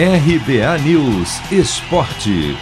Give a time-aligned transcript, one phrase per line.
[0.00, 2.56] RBA News Esporte.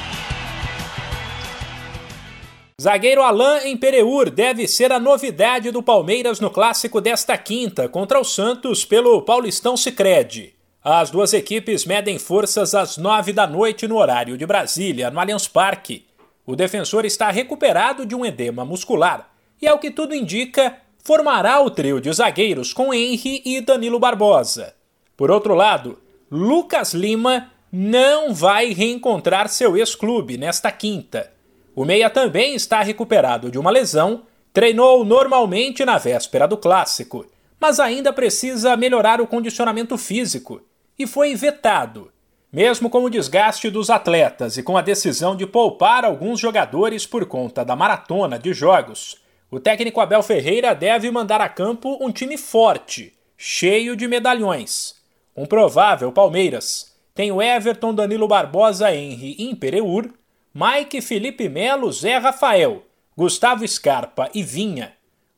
[2.81, 8.25] Zagueiro Alain Empereur deve ser a novidade do Palmeiras no clássico desta quinta contra o
[8.25, 10.55] Santos pelo Paulistão Sicredi.
[10.83, 15.47] As duas equipes medem forças às nove da noite no horário de Brasília, no Allianz
[15.47, 16.07] Parque.
[16.47, 19.31] O defensor está recuperado de um edema muscular
[19.61, 24.75] e, ao que tudo indica, formará o trio de zagueiros com Henry e Danilo Barbosa.
[25.15, 25.99] Por outro lado,
[26.31, 31.33] Lucas Lima não vai reencontrar seu ex-clube nesta quinta.
[31.73, 34.23] O Meia também está recuperado de uma lesão,
[34.53, 37.27] treinou normalmente na véspera do clássico,
[37.61, 40.61] mas ainda precisa melhorar o condicionamento físico
[40.99, 42.11] e foi vetado.
[42.53, 47.25] Mesmo com o desgaste dos atletas e com a decisão de poupar alguns jogadores por
[47.27, 52.37] conta da maratona de jogos, o técnico Abel Ferreira deve mandar a campo um time
[52.37, 54.97] forte, cheio de medalhões.
[55.37, 60.11] Um provável Palmeiras tem o Everton, Danilo Barbosa, Henry Impereur,
[60.55, 62.83] Mike Felipe Melo, Zé Rafael,
[63.17, 64.93] Gustavo Scarpa e Vinha,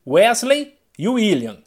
[0.06, 1.58] Wesley e William.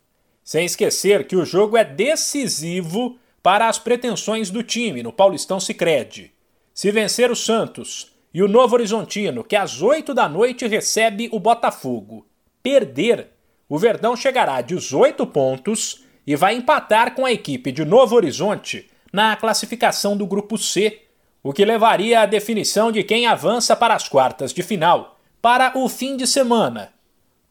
[0.44, 6.32] Sem esquecer que o jogo é decisivo para as pretensões do time no Paulistão Sicredi.
[6.74, 11.40] Se vencer o Santos e o Novo Horizontino, que às 8 da noite recebe o
[11.40, 12.26] Botafogo,
[12.64, 13.30] perder,
[13.68, 18.90] o Verdão chegará a 18 pontos e vai empatar com a equipe de Novo Horizonte
[19.12, 21.02] na classificação do grupo C,
[21.44, 25.90] o que levaria à definição de quem avança para as quartas de final para o
[25.90, 26.94] fim de semana.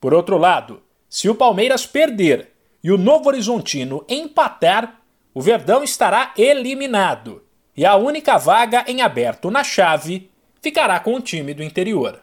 [0.01, 5.01] Por outro lado, se o Palmeiras perder e o Novo Horizontino empatar,
[5.35, 7.43] o Verdão estará eliminado
[7.77, 10.31] e a única vaga em aberto na chave
[10.63, 12.23] ficará com o time do interior.